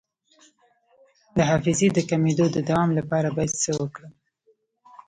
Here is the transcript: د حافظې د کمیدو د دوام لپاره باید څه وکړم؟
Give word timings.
د 1.37 1.39
حافظې 1.49 1.87
د 1.93 1.99
کمیدو 2.09 2.45
د 2.51 2.57
دوام 2.69 2.89
لپاره 2.99 3.27
باید 3.35 3.51
څه 3.63 3.71
وکړم؟ 3.79 4.13